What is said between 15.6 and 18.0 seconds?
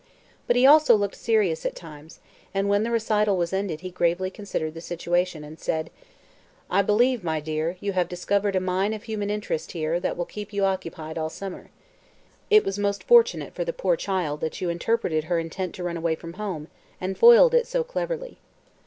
to run away from home and foiled it so